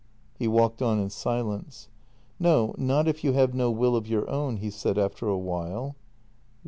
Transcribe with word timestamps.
He 0.39 0.47
walked 0.47 0.81
on 0.81 0.97
in 0.97 1.11
silence." 1.11 1.87
No, 2.39 2.73
not 2.79 3.07
if 3.07 3.23
you 3.23 3.33
have 3.33 3.53
no 3.53 3.69
will 3.69 3.95
of 3.95 4.07
your 4.07 4.27
own," 4.27 4.57
he 4.57 4.71
said 4.71 4.97
after 4.97 5.27
a 5.27 5.37
while. 5.37 5.95